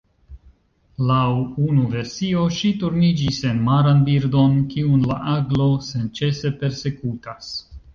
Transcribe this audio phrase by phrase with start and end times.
[1.09, 1.25] Laŭ
[1.65, 7.59] unu versio ŝi turniĝis en maran birdon, kiun la aglo senĉese persekutas.